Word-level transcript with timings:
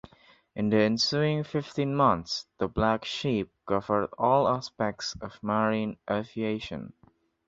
In 0.55 0.69
the 0.71 0.79
ensuing 0.81 1.43
fifteen 1.43 1.95
months, 1.95 2.47
the 2.57 2.67
Black 2.67 3.05
Sheep 3.05 3.51
covered 3.67 4.09
all 4.17 4.47
aspects 4.47 5.15
of 5.21 5.37
Marine 5.43 5.97
aviation. 6.09 6.93